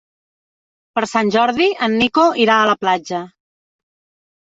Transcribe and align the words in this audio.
Per 0.99 1.03
Sant 1.11 1.29
Jordi 1.37 1.69
en 1.89 1.99
Nico 2.01 2.27
irà 2.49 2.59
a 2.59 2.67
la 2.73 2.79
platja. 2.83 3.25